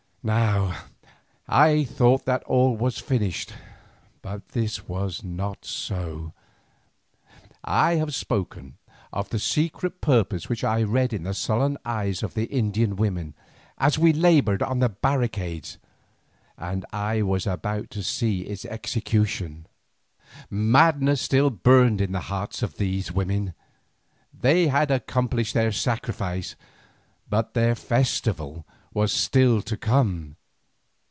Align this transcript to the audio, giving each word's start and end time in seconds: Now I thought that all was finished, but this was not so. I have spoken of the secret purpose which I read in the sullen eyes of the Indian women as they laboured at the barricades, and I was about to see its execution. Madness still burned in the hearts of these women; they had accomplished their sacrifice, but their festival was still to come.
Now 0.23 0.83
I 1.47 1.83
thought 1.83 2.25
that 2.25 2.43
all 2.43 2.77
was 2.77 2.99
finished, 2.99 3.53
but 4.21 4.49
this 4.49 4.87
was 4.87 5.23
not 5.23 5.65
so. 5.65 6.33
I 7.63 7.95
have 7.95 8.13
spoken 8.13 8.77
of 9.11 9.29
the 9.31 9.39
secret 9.39 9.99
purpose 9.99 10.47
which 10.47 10.63
I 10.63 10.83
read 10.83 11.11
in 11.11 11.23
the 11.23 11.33
sullen 11.33 11.75
eyes 11.85 12.21
of 12.21 12.35
the 12.35 12.43
Indian 12.43 12.97
women 12.97 13.33
as 13.79 13.95
they 13.95 14.13
laboured 14.13 14.61
at 14.61 14.79
the 14.79 14.89
barricades, 14.89 15.79
and 16.55 16.85
I 16.93 17.23
was 17.23 17.47
about 17.47 17.89
to 17.89 18.03
see 18.03 18.41
its 18.41 18.63
execution. 18.65 19.65
Madness 20.51 21.19
still 21.19 21.49
burned 21.49 21.99
in 21.99 22.11
the 22.11 22.19
hearts 22.29 22.61
of 22.61 22.77
these 22.77 23.11
women; 23.11 23.55
they 24.31 24.67
had 24.67 24.91
accomplished 24.91 25.55
their 25.55 25.71
sacrifice, 25.71 26.55
but 27.27 27.55
their 27.55 27.73
festival 27.73 28.67
was 28.93 29.13
still 29.13 29.61
to 29.61 29.77
come. 29.77 30.35